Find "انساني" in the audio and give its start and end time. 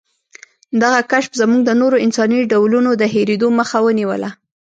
2.05-2.39